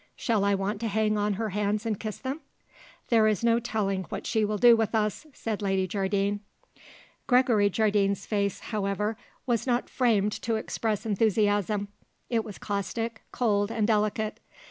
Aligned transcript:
Shall 0.15 0.43
I 0.43 0.55
want 0.55 0.81
to 0.81 0.87
hang 0.87 1.15
on 1.15 1.33
her 1.33 1.49
hands 1.49 1.85
and 1.85 1.99
kiss 1.99 2.17
them?" 2.17 2.41
"There 3.09 3.27
is 3.27 3.43
no 3.43 3.59
telling 3.59 4.05
what 4.05 4.25
she 4.25 4.43
will 4.43 4.57
do 4.57 4.75
with 4.75 4.95
us," 4.95 5.27
said 5.31 5.61
Lady 5.61 5.85
Jardine. 5.85 6.39
Gregory 7.27 7.69
Jardine's 7.69 8.25
face, 8.25 8.61
however, 8.73 9.15
was 9.45 9.67
not 9.67 9.91
framed 9.91 10.31
to 10.41 10.55
express 10.55 11.05
enthusiasm. 11.05 11.87
It 12.31 12.43
was 12.43 12.57
caustic, 12.57 13.21
cold 13.31 13.69
and 13.69 13.85
delicate. 13.85 14.39